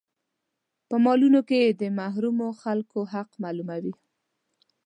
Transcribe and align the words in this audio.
په 0.89 0.95
مالونو 1.05 1.39
کې 1.47 1.57
يې 1.63 1.69
د 1.81 1.83
محرومو 1.99 2.47
خلکو 2.61 2.99
حق 3.13 3.29
معلوم 3.41 3.69
وي. 3.83 3.93